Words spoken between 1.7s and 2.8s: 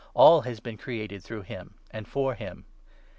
and for him.